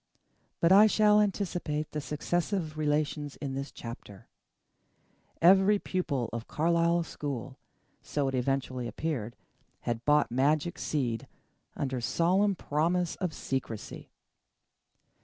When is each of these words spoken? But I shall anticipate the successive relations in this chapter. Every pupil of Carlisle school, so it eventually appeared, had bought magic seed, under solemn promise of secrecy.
But 0.59 0.71
I 0.71 0.87
shall 0.87 1.21
anticipate 1.21 1.91
the 1.91 2.01
successive 2.01 2.75
relations 2.75 3.35
in 3.35 3.53
this 3.53 3.71
chapter. 3.71 4.27
Every 5.43 5.77
pupil 5.77 6.27
of 6.33 6.47
Carlisle 6.47 7.03
school, 7.03 7.59
so 8.01 8.27
it 8.27 8.33
eventually 8.33 8.87
appeared, 8.87 9.35
had 9.81 10.03
bought 10.03 10.31
magic 10.31 10.79
seed, 10.79 11.27
under 11.75 12.01
solemn 12.01 12.55
promise 12.55 13.15
of 13.17 13.31
secrecy. 13.31 14.09